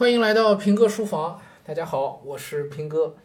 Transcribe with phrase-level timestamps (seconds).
[0.00, 3.18] 欢迎来到平哥书房，大家好，我是平哥。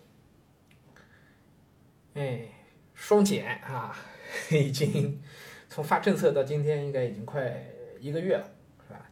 [2.15, 2.49] 哎，
[2.93, 3.95] 双减啊，
[4.51, 5.23] 已经
[5.69, 7.65] 从发政策到今天，应该已经快
[8.01, 8.51] 一个月了，
[8.85, 9.09] 是吧？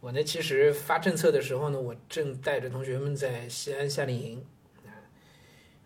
[0.00, 4.46] 我呢，其实发政策的时候呢，我正带着同学们在西安夏令营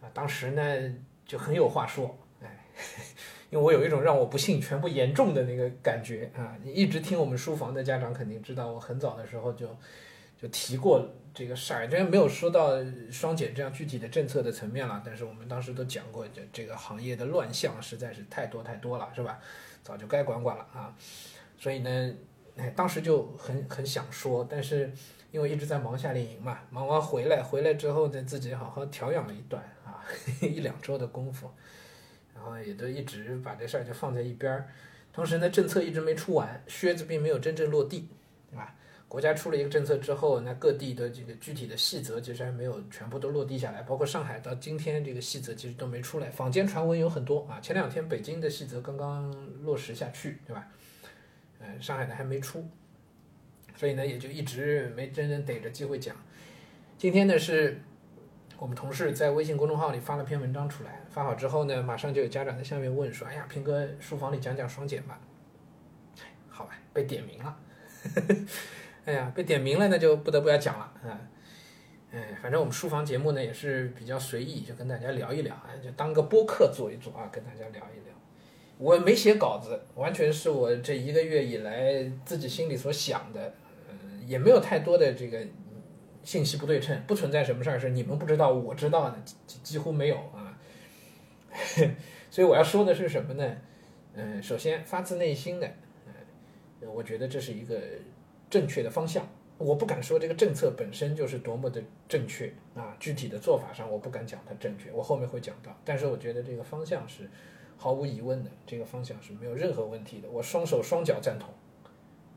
[0.02, 2.66] 啊，当时呢就很有话说，哎，
[3.50, 6.58] 因为我有一种让我不幸全部严重的那个感觉啊。
[6.64, 9.78] 你一直听我们书房的家长肯定知道，我很早的时候就。
[10.40, 12.78] 就提过这个事儿，虽然没有说到
[13.10, 19.38] 双减这样具体的政策的层面了，但是我们当时都讲过，这这个行业的乱象实在是太多太多了，是吧？
[19.82, 20.94] 早就该管管了啊！
[21.58, 22.14] 所以呢，
[22.56, 24.92] 哎，当时就很很想说，但是
[25.30, 30.04] 因为一直在忙夏令营嘛，忙完回来，回来之后呢，自己好好调养了一段啊，
[30.42, 31.50] 一两周的功夫，
[32.34, 34.68] 然后也都一直把这事儿就放在一边儿。
[35.12, 38.08] 同时呢，政策一直没出完，靴子并没有真正落地，
[38.50, 38.74] 对吧？
[39.08, 47.58] 国家出了一个政策之后，那各地的这个具体的细则其实还没有全部都落地下来，包括上海到今天这个细则其实都没出来，坊间传闻有很多啊。
[47.60, 50.68] 前两天北京的细则刚刚落实下去，对吧？
[51.60, 52.68] 呃，上海的还没出，
[53.74, 56.14] 所以呢也就一直没真正逮着机会讲。
[56.98, 57.80] 今天呢是
[58.58, 65.18] 我们同事在微信公众号里发了篇文章出来，发好之后呢，马上就有家长在下面问说：“哎呀，平哥，书房里讲讲双减吧。”
[66.50, 67.56] 好吧，被点名了。
[69.04, 71.20] 哎呀，被点名了，那就不得不要讲了啊！
[72.10, 78.14] 哎，反正我们书房节目呢也是比较随意，就跟大家聊一聊啊，就当个播客做一做啊，跟大家聊一聊。
[78.78, 83.54] 我没写稿子，完全是我这一个月以来自己心里所想的，
[83.90, 85.46] 嗯，也没有太多的这个
[86.22, 90.58] 信息不对称，不存在什么事儿是你们不知道我知道的，几几乎没有啊。
[92.30, 93.56] 所以我要说的是什么呢？
[94.14, 95.66] 嗯，首先发自内心的，
[96.06, 96.12] 嗯，
[96.94, 97.78] 我觉得这是一个。
[98.50, 99.26] 正确的方向，
[99.58, 105.76] 我不敢说这个政策本身就是多么的正确啊，具体的做法上我不敢讲它正确，我后面会讲到。
[105.84, 107.28] 但是我觉得这个方向是
[107.76, 111.50] 毫无疑问的，这个方向是没有任何问题的，我双手双脚赞同，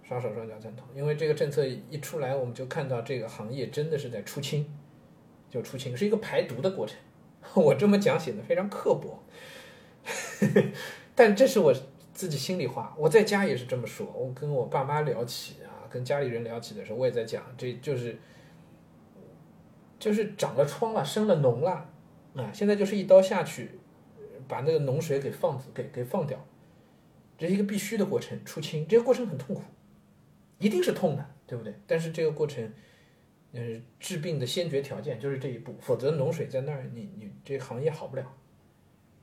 [0.03, 0.87] 双手双脚赞同。
[0.95, 4.67] 因为这个政策一出来，我们就看到这个行业真的是在出清，
[5.49, 6.97] 就出清是一个排毒的过程。
[7.55, 9.23] 我这么讲显得非常刻薄，
[11.15, 11.73] 但这是我
[12.13, 15.55] 自己心里话，我在家也是这么说，我跟我爸妈聊起。
[15.91, 18.17] 跟家里人聊起的时候，我也在讲，这就是，
[19.99, 21.89] 就是长了疮了，生了脓了，
[22.35, 23.71] 啊，现在就是一刀下去，
[24.47, 26.43] 把那个脓水给放给给放掉，
[27.37, 29.61] 这是一个必须的过程，出清，这个过程很痛苦，
[30.57, 31.73] 一定是痛的，对不对？
[31.85, 32.71] 但是这个过程，
[33.51, 33.61] 呃，
[33.99, 38.33] 治病的先决条件就是这一步，否则脓水在那儿，你你这行业好不了。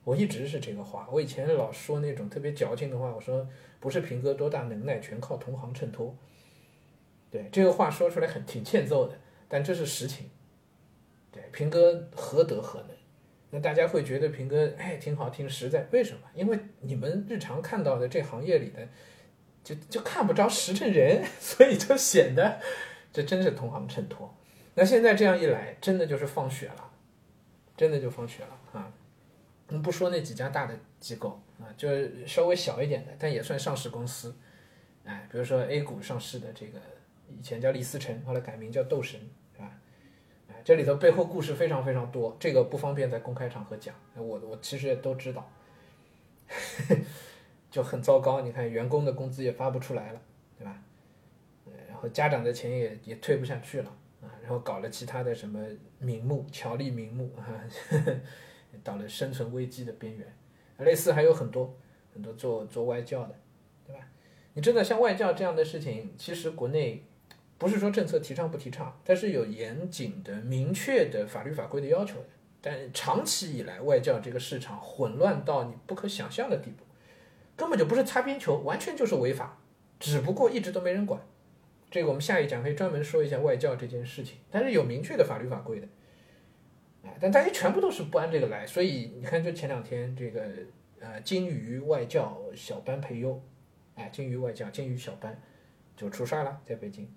[0.05, 3.47] 我一直是这个话，我以前老说那种特别矫情的话，我说
[3.79, 6.17] 不是平哥多大能耐，全靠同行衬托。
[7.31, 9.19] 对这个话说出来很挺欠揍的，
[9.49, 10.31] 但这是实情。
[11.31, 12.91] 对平哥何德何能？
[13.51, 16.21] 那大家会觉得平哥哎挺好挺实在，为什么？
[16.35, 18.89] 因为你们日常看到的这行业里的，
[19.63, 22.61] 就就看不着实诚人， 所以就显得
[23.13, 24.35] 这真是同行衬托。
[24.75, 26.91] 那现在这样一来，真的就是放血了，
[27.77, 28.93] 真的就放血了啊！
[29.69, 31.89] 我们不说那几家大的机构啊，就
[32.27, 34.35] 稍微小一点的，但也算上市公司，
[35.05, 36.79] 哎，比如说 A 股上市的这个。
[37.29, 39.21] 以前叫李思成，后来改名叫斗神，
[39.55, 39.71] 是吧？
[40.65, 43.95] 这里头背后故事非常非常多，这个不方便在公开场合讲。
[44.17, 45.51] 我我其实也都知道，
[47.71, 48.41] 就很糟糕。
[48.41, 50.21] 你看，员工的工资也发不出来了，
[50.59, 50.83] 对吧？
[51.87, 53.91] 然后家长的钱也也退不下去了
[54.21, 55.65] 啊，然后搞了其他的什么
[55.99, 57.47] 名目，乔立名目啊，
[58.85, 60.37] 到了生存危机的边缘。
[60.79, 61.77] 类似还有很多
[62.13, 63.35] 很多做做外教的，
[63.87, 64.03] 对吧？
[64.55, 67.05] 你真的像外教这样的事情，其实国内。
[67.59, 72.27] 不是说政策提倡不提倡，但是有严谨的、明确的法律法规的要求的。
[72.61, 76.85] 但长期以来，外教这个市场混乱到你不可想象的地步，
[77.57, 79.59] 根本就不是擦边球，完全就是违法，
[80.01, 81.21] 只不过一直都没人管。
[81.91, 85.89] 这个我们下一讲可以专门说一下外教这件事情，但是有明确的法律法规的。
[87.05, 90.45] 哎，但大家全部都是不按这个来，所以你看，就前两天这个
[91.01, 93.41] 呃金鱼外教小班培优，
[93.95, 95.41] 哎，金鱼外教、金鱼小班
[95.97, 97.09] 就出事儿了，在北京。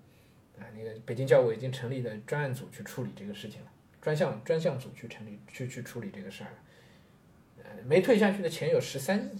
[0.76, 3.66] 那个北京教委已经成立了专案组去处理这个事情了，
[4.00, 6.58] 专项专项组去成立去去处理这个事儿了。
[7.64, 9.38] 呃，没退下去的钱有十三亿，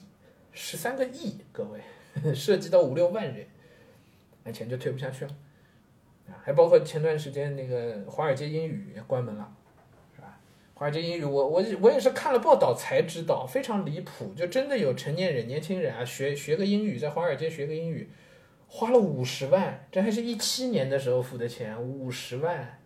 [0.52, 1.80] 十三个亿，各位，
[2.34, 3.46] 涉及到五六万人，
[4.44, 5.36] 那钱就退不下去了。
[6.28, 9.52] 啊，还包括前段时间那个华尔街英语也关门了，
[10.14, 10.38] 是吧？
[10.74, 18.08] 华尔街英语，我我我也是看了报道才知道，非常离谱，就真的有成年人、年轻人啊，学学个英语，在华尔街学个英语。
[18.74, 22.80] 花了五十万，这还是一七年的时候付的钱，五十万，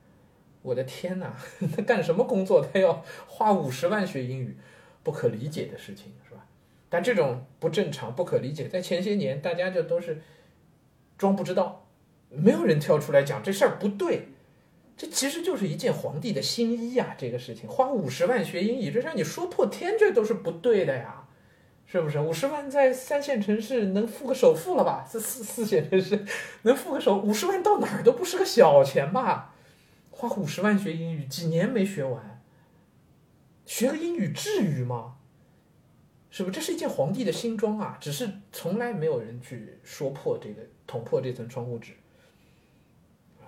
[0.63, 1.33] 我的天哪！
[1.77, 2.61] 他干什么工作？
[2.61, 4.57] 他要花五十万学英语，
[5.05, 6.45] 不可理解的事情，是吧？
[6.89, 10.21] 但这种不正常、不可理解，在前些年大家就都是
[11.17, 11.87] 装不知道，
[12.31, 14.31] 没有人跳出来讲这事儿不对。
[14.97, 17.15] 这其实就是一件皇帝的新衣呀！
[17.17, 21.29] 这个事情花五十万学英语，这让你说破天，这都是不对的呀。
[21.87, 25.09] 是不是五十万在三线城市能付个首付了吧？
[25.11, 26.25] 这四四线城市
[26.63, 29.55] 能付个首五十万到哪儿都不是个小钱吧？
[30.11, 32.43] 花五十万学英语，几年没学完，
[33.65, 35.17] 学个英语至于吗？
[36.29, 37.97] 是不是这是一件皇帝的新装啊？
[38.01, 41.93] 只是从来没有人去说破这个捅破这层窗户纸
[43.41, 43.47] 啊，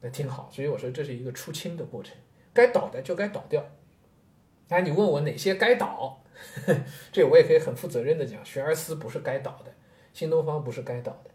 [0.00, 0.48] 那挺好。
[0.50, 2.16] 所以我说这是一个出清的过程，
[2.54, 3.62] 该倒的就该倒掉。
[4.68, 6.23] 那你问我哪些该倒？
[7.12, 9.72] 这我也可以很负责任的讲，学而思不是该倒的，
[10.12, 11.30] 新东方不是该倒的，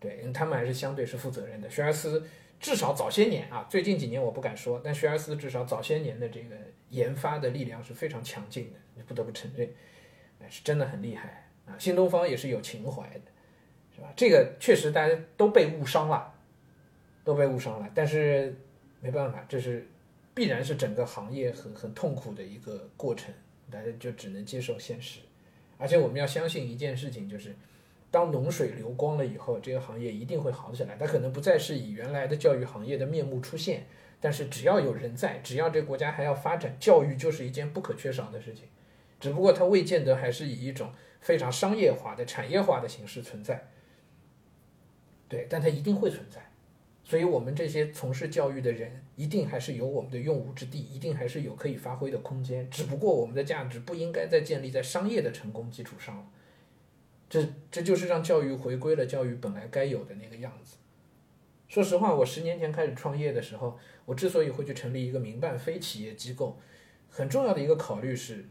[0.00, 1.68] 对他们还是相对是负责任的。
[1.68, 2.24] 学而思
[2.58, 6.56] 至少早些年啊，最近几年我不敢说，但学而思至少早些年的这个
[6.90, 9.68] 研发的力量是非常强劲的，你不得不承认，
[10.40, 11.74] 哎，是真的很厉害啊。
[11.78, 13.30] 新东方也是有情怀的，
[13.94, 14.12] 是吧？
[14.16, 16.32] 这个确实大家都被误伤了，
[17.24, 18.56] 都被误伤了，但是
[19.00, 19.86] 没办法，这是
[20.32, 23.34] 必然是整个行业很很痛苦的一个过程。
[23.70, 25.20] 大家就只能接受现实，
[25.78, 27.54] 而且我们要相信一件事情，就是
[28.10, 30.96] 当脓水流光了以后，这个行业一定会好起来。
[30.96, 33.86] 它可能不再是以原来的教育行业的面目出现，
[34.20, 38.64] 但是只要有人在，只要这国家还要发展，教育就是一件不可缺少的事情。
[39.18, 43.68] 只不过它未见得还是以一种非常商业化的、产业化的形式存在。
[45.28, 46.50] 对，但它一定会存在。
[47.08, 52.68] 所以，我们这些从事教育的人，一定还是有我们的用武之地，一定还是有可以发挥的空间。
[52.68, 56.24] 只不过，我们的价值不应该再建立在商业的成功基础上了。
[57.30, 60.78] 这，这就是让教育回归了教育本来该有的那个样子。
[61.68, 66.58] 说实话，我十年前开始创业的时候，我之所以会去成立一个民办非企业机构，
[67.08, 68.48] 很重要的一个考虑是，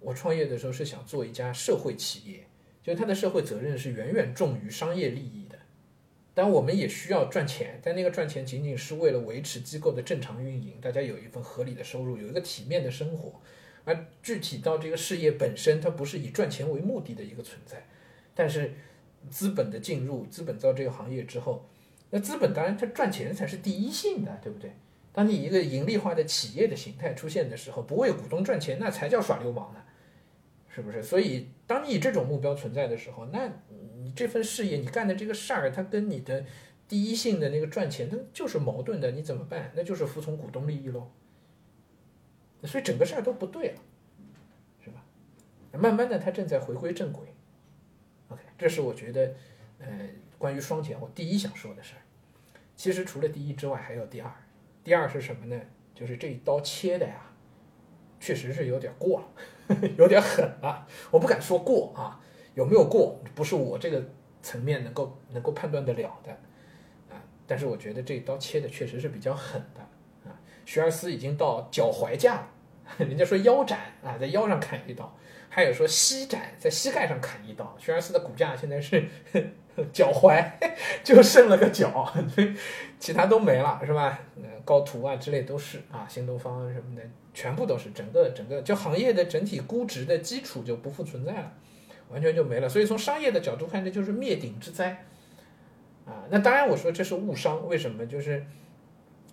[0.00, 2.46] 我创业的时候是想做一家社会企业，
[2.82, 5.58] 就是它的社会责任是远远重于商业利益的。
[6.36, 13.40] 但我们也需要赚钱，但那个赚钱仅仅是为了维持机构的正常运营，大家有一份合理的收入，有一个体面的生活。
[13.84, 17.86] 而具体到这个事业本身，它不是以赚钱为目的的一个存在。
[18.34, 18.74] 但是
[19.30, 21.68] 资本的进入，资本到这个行业之后，
[22.10, 24.72] 那资本当然它赚钱才是第一性的，对不对？
[25.12, 29.80] 当你一个盈利化的企业的形态出现的时候，不为股东赚钱，那才叫耍流氓呢，
[30.68, 31.00] 是不是？
[31.00, 33.52] 所以当你以这种目标存在的时候，那。
[34.14, 36.44] 这份事业，你干的这个事儿，它跟你的
[36.86, 39.10] 第一性的那个赚钱，它就是矛盾的。
[39.10, 39.72] 你怎么办？
[39.74, 41.10] 那就是服从股东利益喽。
[42.62, 43.80] 所以整个事儿都不对了，
[44.82, 45.04] 是吧？
[45.72, 47.26] 慢慢的，它正在回归正轨。
[48.28, 49.34] OK，这是我觉得，
[49.78, 49.86] 呃，
[50.38, 52.00] 关于双减，我第一想说的事儿。
[52.74, 54.32] 其实除了第一之外，还有第二。
[54.82, 55.60] 第二是什么呢？
[55.94, 57.30] 就是这一刀切的呀，
[58.18, 60.86] 确实是有点过了， 有点狠了。
[61.10, 62.20] 我不敢说过啊。
[62.54, 64.02] 有没有过，不是我这个
[64.42, 66.30] 层面能够能够判断得了的，
[67.10, 69.80] 啊，但是我觉得这一刀切的确实是比较狠的，
[70.28, 70.32] 啊，
[70.64, 72.48] 学而思已经到脚踝架了，
[73.04, 75.16] 人家说腰斩啊，在腰上砍一刀，
[75.48, 79.04] 还有说膝斩，在膝盖上砍一刀，学而思的骨架现在是
[79.92, 80.48] 脚踝
[81.02, 82.12] 就剩了个脚，
[83.00, 84.18] 其他都没了，是吧？
[84.64, 87.02] 高途啊之类都是啊，新东方什么的
[87.34, 91.52] 全部都是，整个整个就行业的整体估值的基础就不复存在了。
[92.10, 95.04] 完全就没了，所以从商业的角度看，这就是灭顶之灾，
[96.06, 98.06] 啊，那当然我说这是误伤，为什么？
[98.06, 98.44] 就是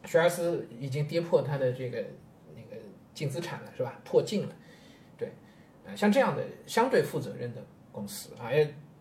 [0.05, 2.03] 学而思已经跌破它的这个
[2.55, 2.81] 那个
[3.13, 3.99] 净资产了，是吧？
[4.03, 4.55] 破净了，
[5.17, 5.29] 对，
[5.85, 8.49] 啊，像这样的相对负责任的公司啊，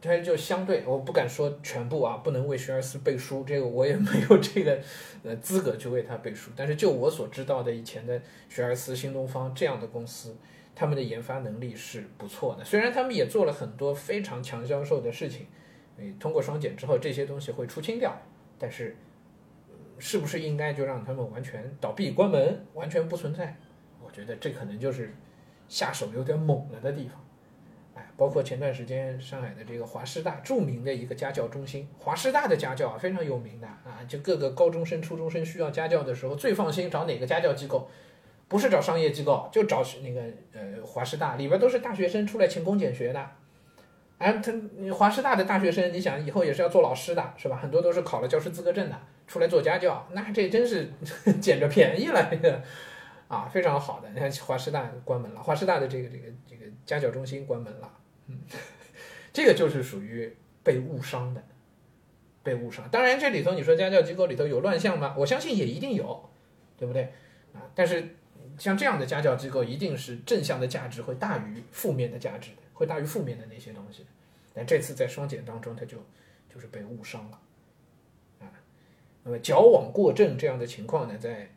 [0.03, 4.79] 它就相对，我不敢说全部啊，不能为学而思背书，这个我也没有这个
[5.23, 10.37] 呃资格去为他背书，但是就我所知道的以前的学而思、新东方这样的公司。
[10.73, 15.47] 他们的研发能力是不错的，虽然他们也做了很多非常强销售的事情，
[15.99, 18.17] 诶，通过双减之后这些东西会出清掉，
[18.59, 18.97] 但是
[19.99, 23.55] 是不是应该就让他们完全倒闭关门，完全不存在？
[24.03, 25.15] 我觉得这可能就是
[25.69, 27.23] 下手有点猛了的地方。
[28.17, 37.89] 包括前段时间上海的这个华师大著名的一个家教中心，华师大的家教啊非常有名的啊，就各个高中生、初中生需要家教的时候，最放心找哪个家教机构？
[38.49, 40.21] 不是找商业机构，就找那个
[40.53, 43.31] 呃华师大里边都是大学生出来勤工俭学的，
[44.19, 44.53] 哎，他
[44.93, 47.57] 华师大的大学生，你想以后也是要做老师的，是吧？
[47.57, 50.91] 很多都是考了教师资格证的，出来做家教，那这真是
[51.41, 52.61] 捡着便宜了， 这个
[53.29, 54.11] 啊非常好的。
[54.11, 56.60] 你看华师大关门了，华师大的这个这个这个
[56.91, 58.37] 家教中心关门了，嗯，
[59.33, 61.41] 这个就是属于被误伤的，
[62.43, 62.89] 被误伤。
[62.91, 65.15] 当然，这里头你说家教机构里头有乱象吗？
[65.17, 66.29] 我相信也一定有，
[66.77, 67.05] 对不对
[67.53, 67.63] 啊？
[67.77, 68.17] 但是
[68.59, 74.05] 像这样的家教机构，一定是正向的价值会大于负面的价值的，会大于负面的那些东西。
[74.53, 75.97] 但这次在双减当中，他就
[76.53, 77.41] 就是被误伤了
[78.41, 78.51] 啊。
[79.23, 81.49] 那么矫枉过正这样的情况呢，在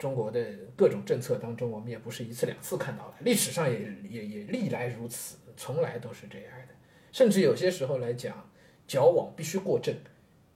[0.00, 0.42] 中国的
[0.74, 3.78] 各种政策当中，我们也不是一次两次看到了，历史上也
[4.08, 6.74] 也也历来如此，从来都是这样的。
[7.12, 8.50] 甚至有些时候来讲，
[8.88, 9.94] 矫枉必须过正，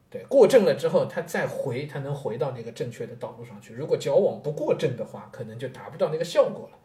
[0.09, 3.15] 对，过正了之后，他再回，他能回到那个正确的。
[3.17, 3.75] 道路上去。
[3.75, 5.05] 如果矫枉不过正的。
[5.05, 6.79] 话，可能就达不到那个效果了。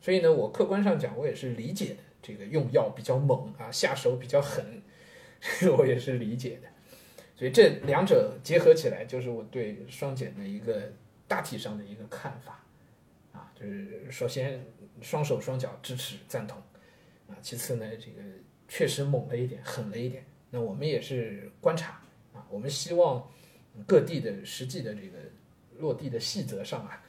[0.00, 1.96] 所以呢，我客观上讲，我也是理解的。
[2.20, 4.82] 这个用药比较猛啊，下手比较狠，
[5.78, 6.68] 我也是理解的。
[7.34, 10.44] 所以这两者结合起来，就是我对双减的。
[10.44, 10.92] 一个
[11.32, 12.62] 大体上的一个看法
[13.32, 13.50] 啊。
[13.54, 14.62] 就是首先
[15.00, 16.58] 双手双脚支持赞同
[17.26, 18.22] 啊，其次呢，这个
[18.68, 20.22] 确实猛了一点，狠了一点。
[20.50, 22.02] 那我们也是观察
[22.34, 23.26] 啊，我们希望
[23.86, 25.16] 各地的实际的这个
[25.78, 27.02] 落地的细则上啊，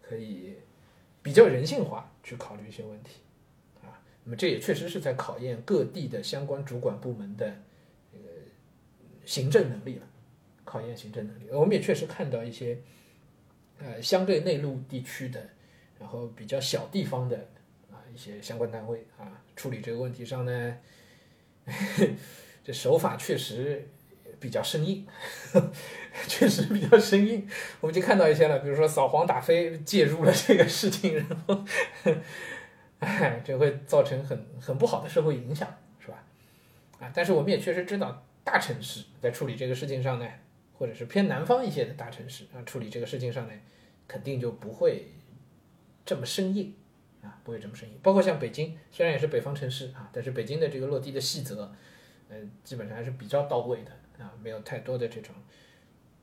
[0.00, 0.56] 可以
[1.20, 3.20] 比较人性化去考虑一些问题。
[3.82, 7.54] 啊那么这也确实是在考验各地的相关主管部门的
[8.10, 8.24] 这个
[9.26, 10.06] 行政能力了，
[10.64, 11.50] 考验行政能力。
[11.50, 12.80] 我们也确实看到一些，
[13.78, 15.40] 呃，相对内陆地区的，
[15.98, 17.36] 然后比较小地方的
[17.90, 20.76] 啊一些相关单位啊，处理这个问题上呢，
[22.64, 23.88] 这手法确实
[24.40, 25.06] 比较生硬，
[26.26, 27.48] 确实比较生硬。
[27.80, 31.64] 我们就看到一些了，比如说扫黄打非介入了这个事情，然后。
[32.98, 35.68] 哎，这会造成很很不好的社会影响，
[36.00, 36.24] 是吧？
[36.98, 40.26] 啊，但是我们也确实知道，大城市在处理这个事情上呢，
[40.78, 43.54] 或者是偏南方一些的大城市啊，处理这个事情上呢，
[44.06, 45.12] 肯定就不会
[46.04, 46.74] 这么生硬
[47.22, 47.98] 啊，不会这么生硬。
[48.02, 51.72] 包括像北京，虽然也是北方城市啊，但是北京的这个落地的细则，
[52.28, 53.92] 呃，基本上还是比较到位的
[54.24, 55.34] 啊，没有太多的这种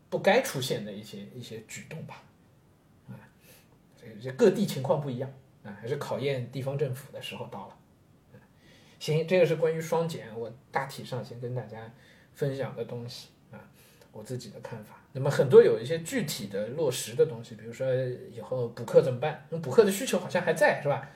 [0.09, 2.23] 不该出现的一些一些举动吧，
[3.09, 3.17] 啊，
[3.95, 5.33] 这这各地情况不一样。
[5.63, 7.77] 啊，还是考验地方政府的时候到了。
[8.99, 11.89] 行，这个是关于双减，我大体上先跟大家
[12.33, 13.29] 分享的东西，
[14.13, 14.95] 我自己的看法。
[15.11, 17.85] 那么很多有一些具体的落实的东西，比如说
[18.31, 19.45] 以后补课怎么办？
[19.49, 21.09] 那补课的需求好像还在，是吧？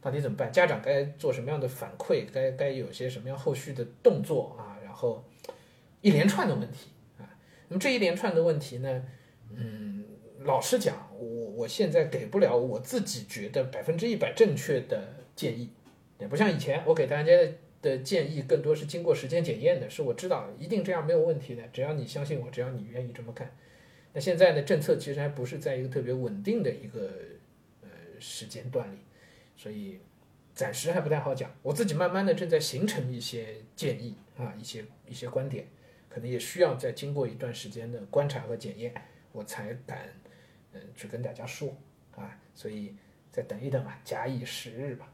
[0.00, 0.52] 到底怎么办？
[0.52, 2.24] 家长该做什么样的反馈？
[2.32, 4.74] 该该有些什么样后续的动作啊？
[4.82, 5.24] 然后
[6.00, 6.88] 一连串的问题
[7.18, 7.22] 啊。
[7.68, 9.02] 那么这一连串的问题呢，
[9.54, 10.04] 嗯。
[10.42, 15.68] 老实讲，我我现在给不了我自己觉得百分之一百正确的建议，
[16.20, 17.32] 也不像以前我给大家
[17.80, 23.54] 的建议更多是经过时间检验的，是我知道一定这样没有问题的，只要你相信我，只要你愿意这么干。
[24.12, 27.10] 那现在呢，政策其实还不是在一个特别稳定的一个
[27.82, 28.98] 呃时间段里，
[29.56, 30.00] 所以
[30.54, 31.54] 暂时还不太好讲。
[31.62, 35.66] 我自己慢慢的正在形成一些建议啊，一些一些观点，
[36.08, 38.92] 可能也需要再经过一段时间的观察和检验，
[39.32, 40.08] 我才敢。
[40.70, 41.74] 嗯，去跟大家说
[42.14, 42.94] 啊，所以
[43.30, 45.10] 再等一等吧，假以时日吧。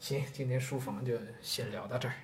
[0.00, 2.14] 行，今天书房就先聊到这儿。